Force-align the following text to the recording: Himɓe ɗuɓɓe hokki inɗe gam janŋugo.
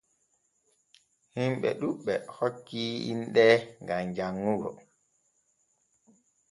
Himɓe 1.33 1.69
ɗuɓɓe 1.79 2.13
hokki 2.35 2.81
inɗe 3.11 3.45
gam 3.87 4.03
janŋugo. 4.15 4.69